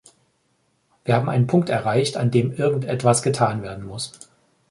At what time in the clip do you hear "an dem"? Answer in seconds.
2.17-2.51